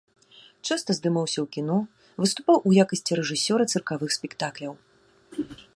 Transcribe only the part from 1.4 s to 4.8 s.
ў кіно, выступаў у якасці рэжысёра цыркавых спектакляў.